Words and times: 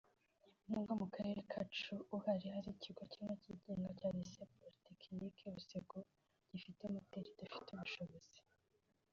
n’ubwo 0.67 0.91
mu 0.99 1.07
karere 1.15 1.41
kacu 1.51 1.93
uhari 2.15 2.45
hari 2.55 2.69
ikigo 2.75 3.03
kimwe 3.11 3.33
cyigenga 3.41 3.89
cya 3.99 4.09
Lycée 4.15 4.47
politechnique 4.59 5.43
Busengo 5.53 5.99
gifite 6.49 6.83
moteri 6.93 7.27
idafite 7.33 7.69
ubushobozi 7.73 8.39